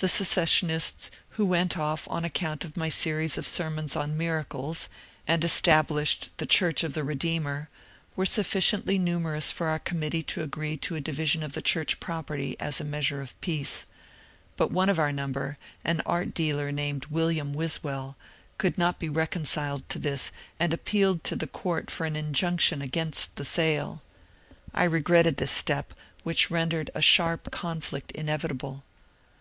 The 0.00 0.08
secessionists 0.08 1.12
who 1.36 1.46
went 1.46 1.78
off 1.78 2.08
on 2.10 2.24
acoount 2.24 2.64
of 2.64 2.76
my 2.76 2.88
series 2.88 3.38
of 3.38 3.46
sermons 3.46 3.94
on 3.94 4.18
<< 4.18 4.18
Miracles/' 4.18 4.88
and 5.28 5.44
established 5.44 6.28
the 6.38 6.46
''Church 6.48 6.82
of 6.82 6.92
the 6.94 7.04
Redeemer/' 7.04 7.68
were 8.16 8.26
sufficiently 8.26 8.98
numerous 8.98 9.52
for 9.52 9.68
our 9.68 9.78
committee 9.78 10.24
to 10.24 10.42
agree 10.42 10.76
to 10.78 10.96
a 10.96 11.00
division 11.00 11.44
of 11.44 11.52
the 11.52 11.62
church 11.62 12.00
property 12.00 12.56
as 12.58 12.80
a 12.80 12.84
measure 12.84 13.20
of 13.20 13.40
peace. 13.40 13.86
But 14.56 14.72
one 14.72 14.88
of 14.88 14.98
our 14.98 15.12
number, 15.12 15.56
an 15.84 16.02
art 16.04 16.34
dealer 16.34 16.72
named 16.72 17.06
William 17.06 17.54
Wiswell, 17.54 18.16
could 18.58 18.76
not 18.76 18.98
be 18.98 19.08
reconciled 19.08 19.88
to 19.90 20.00
thb 20.00 20.32
and 20.58 20.74
appealed 20.74 21.22
to 21.22 21.36
the 21.36 21.46
court 21.46 21.92
for 21.92 22.06
an 22.06 22.16
injunction 22.16 22.82
against 22.82 23.36
the 23.36 23.44
sale. 23.44 24.02
I 24.74 24.82
re 24.82 24.98
gretted 24.98 25.36
this 25.36 25.52
step, 25.52 25.94
which 26.24 26.50
rendered 26.50 26.90
a 26.92 27.00
sharp 27.00 27.52
conflict 27.52 28.10
inevitable. 28.10 28.82